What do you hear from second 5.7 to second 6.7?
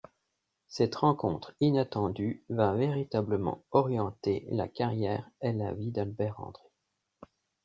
vie d'Albert André.